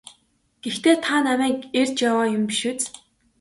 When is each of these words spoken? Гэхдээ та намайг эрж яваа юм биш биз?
Гэхдээ 0.63 0.95
та 1.05 1.15
намайг 1.27 1.59
эрж 1.79 1.95
яваа 2.09 2.27
юм 2.37 2.43
биш 2.49 2.61
биз? 2.69 2.83